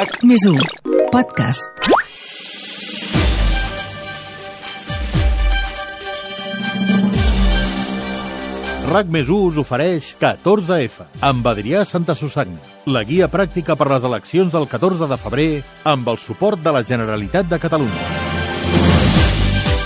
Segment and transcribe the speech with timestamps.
[0.00, 0.54] RAC més 1
[1.12, 1.66] podcast.
[8.88, 12.56] RAC més 1 us ofereix 14F amb Adrià Santa Susanna,
[12.88, 15.50] la guia pràctica per les eleccions del 14 de febrer
[15.92, 18.19] amb el suport de la Generalitat de Catalunya.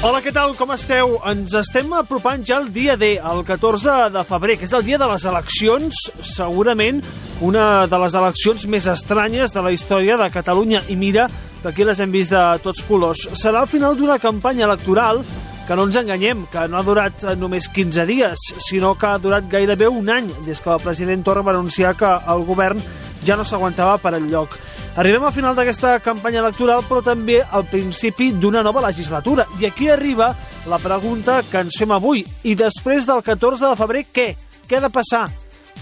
[0.04, 0.50] Hola, què tal?
[0.52, 1.14] Com esteu?
[1.30, 4.98] Ens estem apropant ja al dia D, el 14 de febrer, que és el dia
[5.00, 6.98] de les eleccions, segurament
[7.40, 10.82] una de les eleccions més estranyes de la història de Catalunya.
[10.92, 11.24] I mira,
[11.62, 13.24] que aquí les hem vist de tots colors.
[13.32, 15.22] Serà el final d'una campanya electoral
[15.64, 19.48] que no ens enganyem, que no ha durat només 15 dies, sinó que ha durat
[19.48, 22.84] gairebé un any des que el president Torra va anunciar que el govern
[23.24, 24.60] ja no s'aguantava per enlloc.
[24.94, 29.42] Arribem al final d'aquesta campanya electoral, però també al principi d'una nova legislatura.
[29.58, 30.28] I aquí arriba
[30.70, 32.22] la pregunta que ens fem avui.
[32.46, 34.28] I després del 14 de febrer, què?
[34.68, 35.24] Què ha de passar?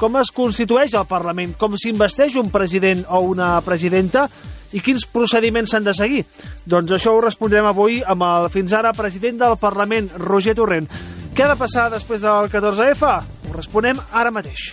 [0.00, 1.52] Com es constitueix el Parlament?
[1.60, 4.30] Com s'investeix un president o una presidenta?
[4.72, 6.24] I quins procediments s'han de seguir?
[6.64, 10.88] Doncs això ho respondrem avui amb el fins ara president del Parlament, Roger Torrent.
[11.36, 13.12] Què ha de passar després del 14F?
[13.50, 14.72] Ho responem ara mateix.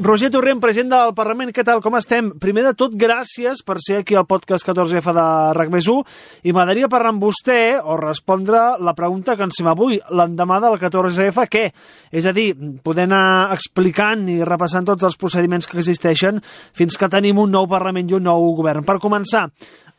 [0.00, 2.32] Roger Torrent, president del Parlament, què tal, com estem?
[2.42, 6.02] Primer de tot, gràcies per ser aquí al podcast 14F de RAC més 1
[6.50, 10.80] i m'agradaria parlar amb vostè o respondre la pregunta que ens fem avui, l'endemà del
[10.82, 11.64] 14F, què?
[12.10, 12.48] És a dir,
[12.82, 16.42] poder anar explicant i repassant tots els procediments que existeixen
[16.74, 18.82] fins que tenim un nou Parlament i un nou govern.
[18.82, 19.46] Per començar,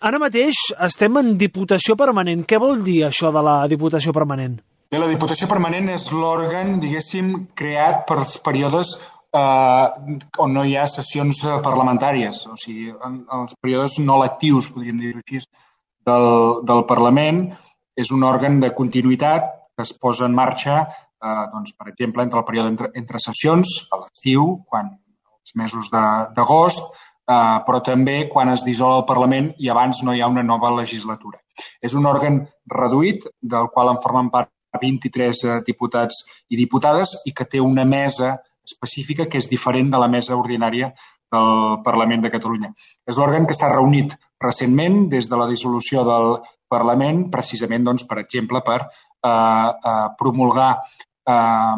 [0.04, 2.44] ara mateix estem en Diputació Permanent.
[2.44, 4.60] Què vol dir això de la Diputació Permanent?
[4.92, 8.98] Bé, la Diputació Permanent és l'òrgan, diguéssim, creat per els períodes
[9.36, 15.02] eh, on no hi ha sessions parlamentàries, o sigui, en, els períodes no lectius, podríem
[15.02, 15.44] dir-ho així,
[16.06, 16.28] del,
[16.68, 17.48] del Parlament.
[17.96, 22.42] És un òrgan de continuïtat que es posa en marxa, eh, doncs, per exemple, entre
[22.42, 26.92] el període entre, entre sessions, a l'estiu, quan els mesos d'agost,
[27.28, 30.74] eh, però també quan es dissol el Parlament i abans no hi ha una nova
[30.76, 31.40] legislatura.
[31.82, 37.34] És un òrgan reduït, del qual en formen part 23 eh, diputats i diputades i
[37.36, 40.92] que té una mesa específica que és diferent de la mesa ordinària
[41.34, 42.72] del Parlament de Catalunya.
[43.08, 46.38] És l'òrgan que s'ha reunit recentment des de la dissolució del
[46.72, 50.72] Parlament, precisament, doncs, per exemple, per eh, eh, promulgar,
[51.30, 51.76] eh,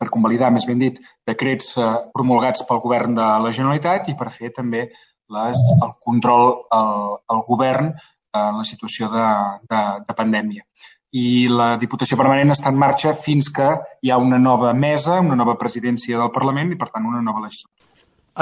[0.00, 4.32] per convalidar, més ben dit, decrets eh, promulgats pel govern de la Generalitat i per
[4.34, 4.88] fer també
[5.32, 7.92] les, el control al, al govern
[8.32, 9.28] en la situació de,
[9.68, 10.64] de, de pandèmia
[11.12, 13.68] i la Diputació Permanent està en marxa fins que
[14.02, 17.44] hi ha una nova mesa, una nova presidència del Parlament i, per tant, una nova
[17.44, 17.88] legislatura.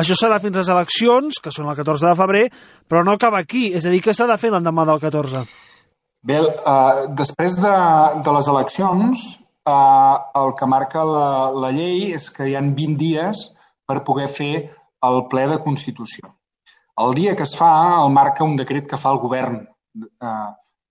[0.00, 2.44] Això serà fins a les eleccions, que són el 14 de febrer,
[2.86, 3.72] però no acaba aquí.
[3.74, 5.42] És a dir, què s'ha de fer l'endemà del 14?
[6.30, 7.74] Bé, uh, després de,
[8.22, 9.24] de les eleccions,
[9.66, 13.48] uh, el que marca la, la llei és que hi han 20 dies
[13.88, 14.52] per poder fer
[15.08, 16.36] el ple de Constitució.
[17.00, 17.72] El dia que es fa
[18.04, 20.50] el marca un decret que fa el govern uh,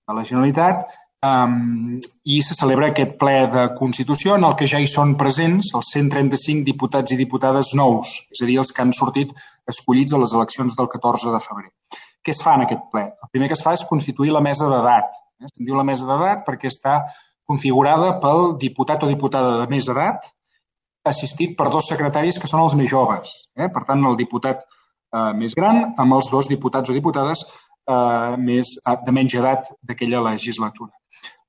[0.09, 4.79] de la Generalitat Um, I se celebra aquest ple de Constitució en el que ja
[4.79, 8.93] hi són presents els 135 diputats i diputades nous, és a dir, els que han
[8.95, 9.33] sortit
[9.67, 11.67] escollits a les eleccions del 14 de febrer.
[12.23, 13.03] Què es fa en aquest ple?
[13.11, 15.11] El primer que es fa és constituir la mesa d'edat.
[15.43, 15.49] Eh?
[15.51, 17.01] Se'n diu la mesa d'edat perquè està
[17.51, 20.31] configurada pel diputat o diputada de més edat
[21.09, 23.33] assistit per dos secretaris que són els més joves.
[23.59, 23.67] Eh?
[23.67, 28.77] Per tant, el diputat eh, més gran amb els dos diputats o diputades eh, més,
[28.79, 30.93] de menys edat d'aquella legislatura.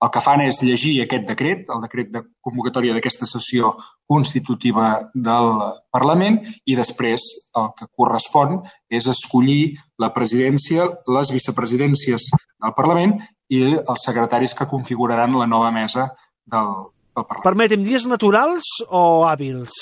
[0.00, 3.75] El que fan és llegir aquest decret, el decret de convocatòria d'aquesta sessió
[4.08, 5.50] constitutiva del
[5.92, 7.26] Parlament i després
[7.60, 10.88] el que correspon és escollir la presidència,
[11.19, 13.19] les vicepresidències del Parlament
[13.53, 16.09] i els secretaris que configuraran la nova mesa
[16.48, 16.72] del,
[17.12, 17.47] del Parlament.
[17.50, 19.76] Permetem, dies naturals o hàbils?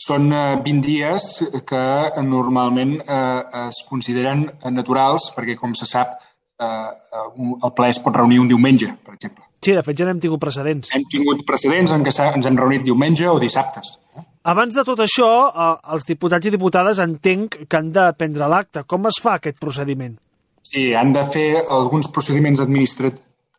[0.00, 1.24] Són 20 eh, dies
[1.68, 1.86] que
[2.26, 6.16] normalment eh, es consideren naturals perquè, com se sap,
[6.60, 7.26] eh,
[7.64, 9.44] el ple es pot reunir un diumenge, per exemple.
[9.62, 10.92] Sí, de fet ja n'hem tingut precedents.
[10.94, 13.96] Hem tingut precedents en què ens hem reunit diumenge o dissabtes.
[14.46, 18.84] Abans de tot això, eh, els diputats i diputades entenc que han de prendre l'acte.
[18.86, 20.16] Com es fa aquest procediment?
[20.62, 23.12] Sí, han de fer alguns procediments administra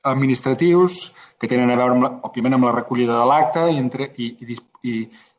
[0.08, 4.08] administratius que tenen a veure, amb la, òbviament, amb la recollida de l'acte i, entre,
[4.16, 4.94] i, i, i,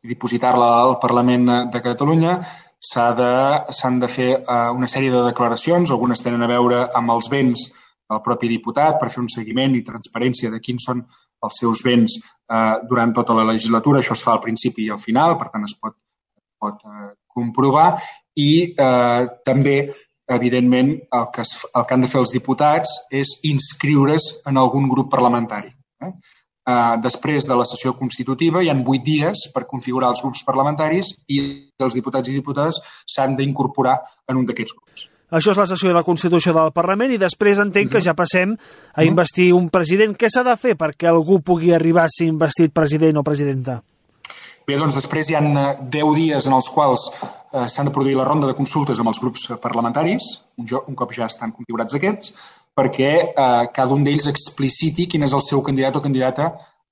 [0.04, 2.34] i dipositar-la al Parlament de Catalunya
[2.78, 7.30] s'han de, de fer eh, una sèrie de declaracions, algunes tenen a veure amb els
[7.32, 7.68] béns
[8.08, 11.02] del propi diputat per fer un seguiment i transparència de quins són
[11.44, 14.00] els seus béns eh, durant tota la legislatura.
[14.00, 15.98] Això es fa al principi i al final, per tant es pot,
[16.58, 17.90] pot eh, comprovar.
[18.38, 19.76] I eh, també,
[20.38, 24.88] evidentment, el que, es, el que han de fer els diputats és inscriure's en algun
[24.88, 25.74] grup parlamentari.
[26.04, 26.12] Eh?
[26.68, 31.14] Eh, després de la sessió constitutiva hi han vuit dies per configurar els grups parlamentaris
[31.32, 31.40] i
[31.80, 33.98] els diputats i diputades s'han d'incorporar
[34.28, 35.08] en un d'aquests grups.
[35.28, 38.54] Això és la sessió de la Constitució del Parlament i després entenc que ja passem
[38.96, 40.14] a investir un president.
[40.16, 43.82] Què s'ha de fer perquè algú pugui arribar a ser investit president o presidenta?
[44.64, 47.28] Bé, doncs després hi ha 10 dies en els quals eh,
[47.68, 50.28] s'han de produir la ronda de consultes amb els grups parlamentaris,
[50.58, 52.32] un, jo, un cop ja estan configurats aquests,
[52.76, 56.50] perquè eh, cada un d'ells expliciti quin és el seu candidat o candidata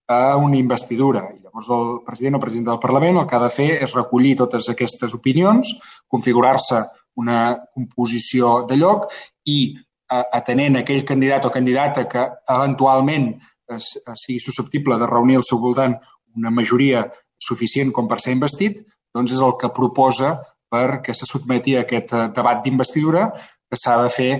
[0.08, 1.25] a una investidura.
[1.35, 4.37] I llavors el president o president del Parlament el que ha de fer és recollir
[4.38, 5.75] totes aquestes opinions,
[6.08, 6.85] configurar-se
[7.17, 9.11] una composició de lloc
[9.50, 12.26] i eh, atenent aquell candidat o candidata que
[12.56, 13.32] eventualment
[13.76, 15.97] es, sigui susceptible de reunir al seu voltant
[16.37, 17.06] una majoria
[17.43, 20.37] suficient com per ser investit, doncs és el que proposa
[20.73, 23.29] perquè se sotmeti a aquest eh, debat d'investidura
[23.67, 24.31] que s'ha de fer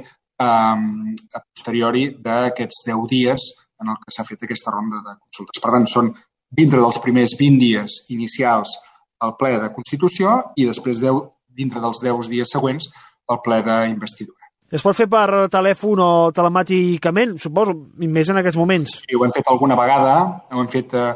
[0.42, 3.46] um, a posteriori d'aquests 10 dies
[3.82, 5.62] en el que s'ha fet aquesta ronda de consultes.
[5.62, 6.12] Per tant, són
[6.56, 8.76] dintre dels primers 20 dies inicials
[9.24, 11.22] el ple de Constitució i després 10,
[11.56, 12.90] dintre dels 10 dies següents
[13.32, 14.42] el ple d'investidura.
[14.66, 18.96] Es pot fer per telèfon o telemàticament, suposo, més en aquests moments?
[19.04, 20.16] Sí, ho hem fet alguna vegada,
[20.50, 21.12] ho hem fet, eh,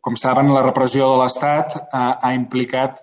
[0.00, 3.00] com saben, la repressió de l'Estat ha, ha implicat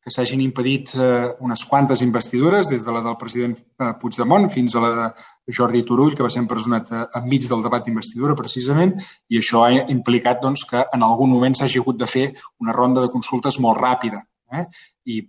[0.00, 4.74] que s'hagin impedit eh, unes quantes investidures, des de la del president eh, Puigdemont fins
[4.74, 8.94] a la de Jordi Turull, que va ser empresonat eh, enmig del debat d'investidura, precisament,
[9.28, 12.26] i això ha implicat doncs, que en algun moment s'hagi hagut de fer
[12.64, 14.24] una ronda de consultes molt ràpida.
[14.56, 14.64] Eh?
[15.12, 15.20] I,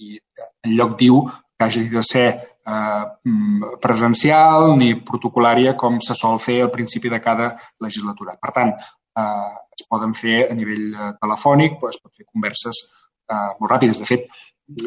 [0.00, 0.20] I
[0.64, 6.38] en lloc diu que hagi de ser eh, mm, presencial ni protocolària com se sol
[6.38, 7.50] fer al principi de cada
[7.82, 8.38] legislatura.
[8.40, 8.72] Per tant,
[9.18, 9.50] eh,
[9.80, 14.02] es poden fer a nivell eh, telefònic, es pot fer converses eh, molt ràpides.
[14.02, 14.28] De fet,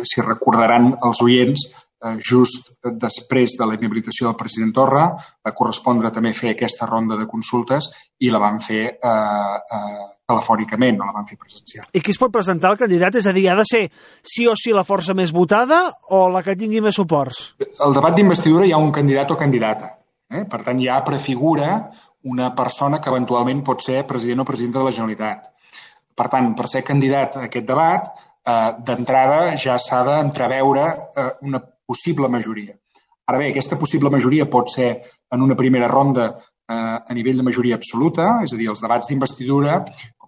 [0.07, 1.67] si recordaran els oients,
[2.03, 7.17] eh, just després de la inhabilitació del president Torra, va correspondre també fer aquesta ronda
[7.19, 11.89] de consultes i la van fer eh, eh, telefònicament, no la van fer presencial.
[11.91, 13.19] I qui es pot presentar el candidat?
[13.19, 13.83] És a dir, ha de ser
[14.23, 15.85] sí o sí la força més votada
[16.15, 17.43] o la que tingui més suports?
[17.59, 19.97] El debat d'investidura hi ha un candidat o candidata.
[20.33, 20.45] Eh?
[20.49, 21.75] Per tant, ja prefigura
[22.23, 25.49] una persona que eventualment pot ser president o presidenta de la Generalitat.
[26.15, 28.07] Per tant, per ser candidat a aquest debat,
[28.45, 32.75] eh, d'entrada ja s'ha d'entreveure eh, una possible majoria.
[33.25, 34.89] Ara bé, aquesta possible majoria pot ser
[35.31, 39.09] en una primera ronda eh, a nivell de majoria absoluta, és a dir, els debats
[39.09, 39.81] d'investidura,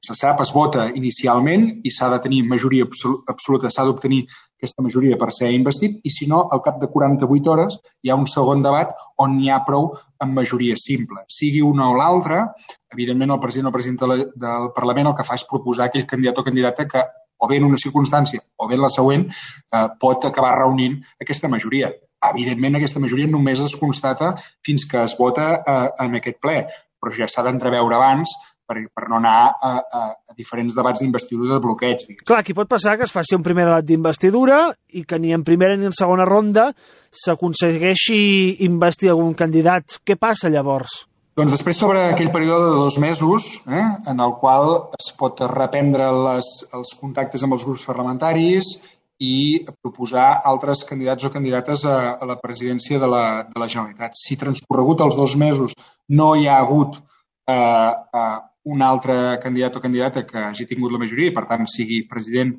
[0.06, 4.22] se sap, es vota inicialment i s'ha de tenir majoria absoluta, s'ha d'obtenir
[4.56, 8.18] aquesta majoria per ser investit i, si no, al cap de 48 hores hi ha
[8.22, 8.94] un segon debat
[9.26, 9.92] on n'hi ha prou
[10.24, 11.26] amb majoria simple.
[11.32, 12.46] Sigui una o l'altra,
[12.94, 16.48] evidentment el president o president del Parlament el que fa és proposar aquell candidat o
[16.48, 17.04] candidata que
[17.38, 21.52] o bé en una circumstància o bé en la següent, eh, pot acabar reunint aquesta
[21.52, 21.92] majoria.
[22.32, 24.34] Evidentment, aquesta majoria només es constata
[24.66, 26.62] fins que es vota eh, en aquest ple,
[27.00, 28.32] però ja s'ha d'entreveure abans
[28.68, 32.06] per, per no anar a, a, a diferents debats d'investidura de bloqueig.
[32.06, 32.26] Digues.
[32.28, 34.60] Clar, aquí pot passar que es faci un primer debat d'investidura
[34.94, 36.72] i que ni en primera ni en segona ronda
[37.16, 38.22] s'aconsegueixi
[38.68, 40.00] investir algun candidat.
[40.06, 41.06] Què passa llavors?
[41.36, 46.08] Doncs després sobre aquell període de dos mesos, eh, en el qual es pot reprendre
[46.30, 48.78] les, els contactes amb els grups parlamentaris
[49.20, 54.16] i proposar altres candidats o candidates a, a la presidència de la, de la Generalitat.
[54.16, 55.76] Si transcorregut els dos mesos
[56.08, 61.02] no hi ha hagut eh, eh, un altre candidat o candidata que hagi tingut la
[61.02, 62.56] majoria i, per tant, sigui president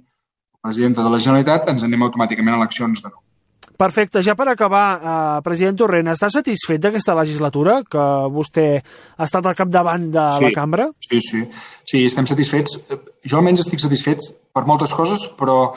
[0.55, 3.23] o presidenta de la Generalitat, ens anem automàticament a eleccions de nou.
[3.77, 4.23] Perfecte.
[4.25, 8.67] Ja per acabar, eh, president Torrent, està satisfet d'aquesta legislatura que vostè
[9.17, 10.89] ha estat al capdavant de sí, la cambra?
[11.01, 11.43] Sí, sí.
[11.85, 12.79] Sí, estem satisfets.
[13.27, 15.75] Jo almenys estic satisfet per moltes coses, però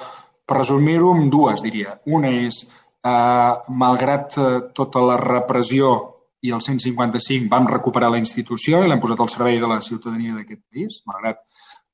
[0.48, 2.00] per resumir-ho en dues, diria.
[2.06, 2.70] Una és,
[3.04, 9.02] eh, malgrat eh, tota la repressió i el 155 vam recuperar la institució i l'hem
[9.04, 11.42] posat al servei de la ciutadania d'aquest país, malgrat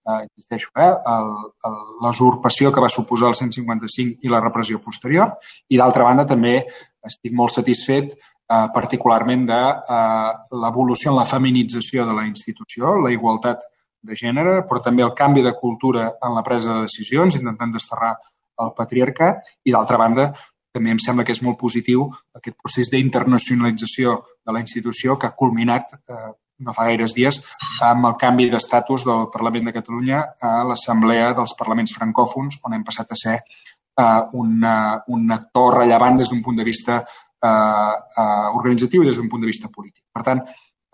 [0.05, 1.73] eh, insisteixo, eh,
[2.03, 5.35] l'usurpació que va suposar el 155 i la repressió posterior.
[5.69, 6.59] I d'altra banda també
[7.05, 10.31] estic molt satisfet eh, particularment de eh,
[10.63, 13.65] l'evolució en la feminització de la institució, la igualtat
[14.05, 18.13] de gènere, però també el canvi de cultura en la presa de decisions, intentant desterrar
[18.61, 20.29] el patriarcat, i d'altra banda
[20.75, 25.37] també em sembla que és molt positiu aquest procés d'internacionalització de la institució que ha
[25.39, 27.41] culminat eh, no fa gaires dies,
[27.83, 32.85] amb el canvi d'estatus del Parlament de Catalunya a l'Assemblea dels Parlaments Francòfons, on hem
[32.87, 37.49] passat a ser uh, un, uh, un actor rellevant des d'un punt de vista uh,
[37.49, 40.05] uh, organitzatiu i des d'un punt de vista polític.
[40.15, 40.45] Per tant,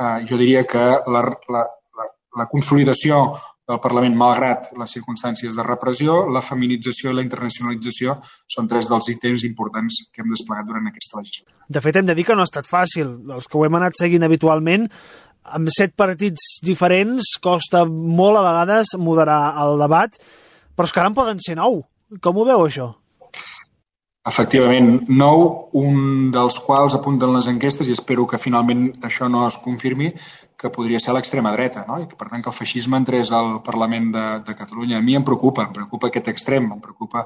[0.02, 0.82] uh, jo diria que
[1.14, 1.24] la,
[1.54, 1.64] la,
[2.00, 2.10] la,
[2.42, 3.22] la consolidació
[3.72, 8.18] del Parlament, malgrat les circumstàncies de repressió, la feminització i la internacionalització
[8.52, 11.58] són tres dels ítems importants que hem desplegat durant aquesta legislatura.
[11.72, 13.18] De fet, hem de dir que no ha estat fàcil.
[13.32, 14.88] Els que ho hem anat seguint habitualment
[15.58, 20.18] amb set partits diferents costa molt a vegades moderar el debat,
[20.76, 21.82] però és que ara en poden ser nou.
[22.22, 22.92] Com ho veu, això?
[24.28, 29.58] Efectivament, nou, un dels quals apunten les enquestes, i espero que finalment això no es
[29.58, 30.12] confirmi,
[30.62, 31.98] que podria ser l'extrema dreta, no?
[32.02, 35.00] i que per tant que el feixisme entrés al Parlament de, de Catalunya.
[35.00, 37.26] A mi em preocupa, em preocupa aquest extrem, em preocupa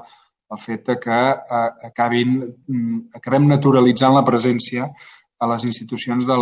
[0.54, 4.88] el fet de que eh, acabin, mm, acabem naturalitzant la presència
[5.36, 6.38] a les institucions de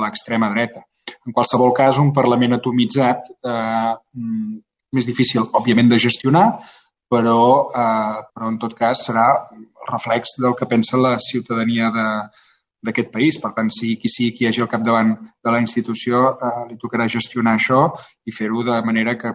[0.00, 0.86] l'extrema dreta.
[1.26, 4.58] En qualsevol cas, un Parlament atomitzat eh, mm,
[4.96, 6.46] més difícil, òbviament, de gestionar,
[7.12, 11.92] però, eh, però en tot cas serà el reflex del que pensa la ciutadania
[12.88, 13.38] d'aquest país.
[13.42, 16.80] Per tant, sigui qui sigui qui hi hagi al capdavant de la institució, eh, li
[16.80, 17.84] tocarà gestionar això
[18.24, 19.34] i fer-ho de manera que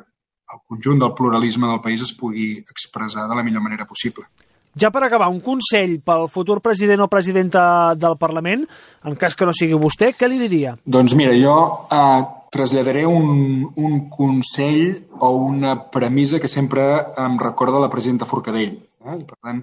[0.53, 4.27] el conjunt del pluralisme del país es pugui expressar de la millor manera possible.
[4.74, 8.63] Ja per acabar, un consell pel futur president o presidenta del Parlament,
[9.05, 10.74] en cas que no sigui vostè, què li diria?
[10.86, 11.57] Doncs mira, jo
[11.93, 16.88] eh, traslladaré un, un consell o una premissa que sempre
[17.22, 18.79] em recorda la presidenta Forcadell.
[19.05, 19.19] Eh?
[19.19, 19.62] I, per tant,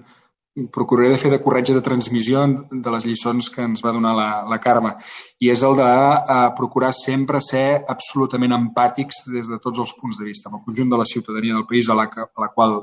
[0.71, 4.29] procuraré de fer de corretge de transmissió de les lliçons que ens va donar la,
[4.51, 4.91] la Carme.
[5.39, 10.19] I és el de eh, procurar sempre ser absolutament empàtics des de tots els punts
[10.19, 12.81] de vista, amb el conjunt de la ciutadania del país a la, a la qual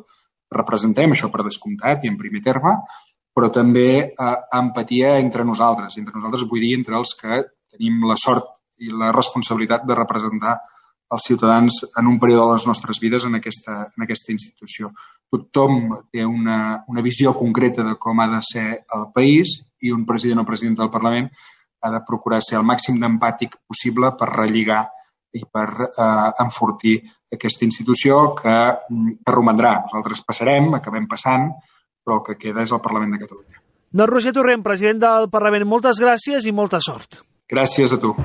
[0.55, 2.73] representem, això per descomptat i en primer terme,
[3.37, 4.33] però també eh,
[4.63, 6.01] empatia entre nosaltres.
[6.01, 8.49] Entre nosaltres vull dir entre els que tenim la sort
[8.81, 10.57] i la responsabilitat de representar
[11.13, 14.91] els ciutadans en un període de les nostres vides en aquesta, en aquesta institució.
[15.29, 15.81] Tothom
[16.13, 18.67] té una, una visió concreta de com ha de ser
[18.97, 21.29] el país i un president o presidenta del Parlament
[21.83, 24.87] ha de procurar ser el màxim d'empàtic possible per relligar
[25.37, 26.97] i per eh, enfortir
[27.33, 28.57] aquesta institució que,
[28.89, 29.75] mm, que romandrà.
[29.85, 31.51] Nosaltres passarem, acabem passant,
[32.03, 33.63] però el que queda és el Parlament de Catalunya.
[33.93, 37.23] Doncs Roger Torrent, president del Parlament, moltes gràcies i molta sort.
[37.49, 38.17] Gràcies a tu.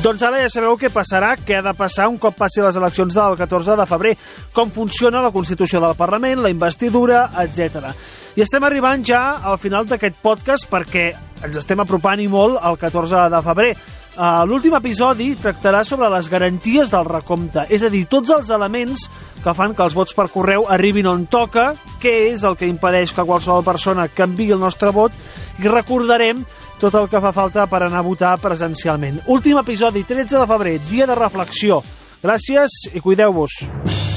[0.00, 3.12] Doncs ara ja sabeu què passarà, què ha de passar un cop passi les eleccions
[3.12, 4.12] del 14 de febrer,
[4.56, 7.90] com funciona la Constitució del Parlament, la investidura, etc.
[8.32, 11.10] I estem arribant ja al final d'aquest podcast perquè
[11.44, 13.74] ens estem apropant i molt al 14 de febrer.
[14.16, 19.04] Uh, L'últim episodi tractarà sobre les garanties del recompte, és a dir, tots els elements
[19.44, 23.12] que fan que els vots per correu arribin on toca, què és el que impedeix
[23.12, 25.12] que qualsevol persona canvi el nostre vot,
[25.60, 26.40] i recordarem
[26.80, 29.20] tot el que fa falta per anar a votar presencialment.
[29.28, 31.82] Últim episodi, 13 de febrer, dia de reflexió.
[32.24, 34.09] Gràcies i cuideu-vos.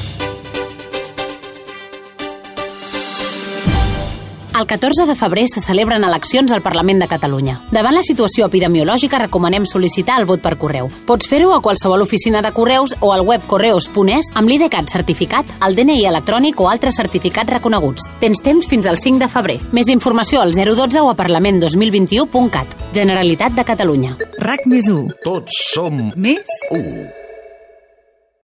[4.55, 7.55] El 14 de febrer se celebren eleccions al Parlament de Catalunya.
[7.73, 10.91] Davant la situació epidemiològica recomanem sol·licitar el vot per correu.
[11.07, 15.73] Pots fer-ho a qualsevol oficina de correus o al web correus.es amb l'IDCAT certificat, el
[15.73, 18.05] DNI electrònic o altres certificats reconeguts.
[18.21, 19.57] Tens temps fins al 5 de febrer.
[19.73, 22.77] Més informació al 012 o a parlament2021.cat.
[22.93, 24.15] Generalitat de Catalunya.
[24.37, 25.17] RAC més 1.
[25.25, 27.22] Tots som Més u.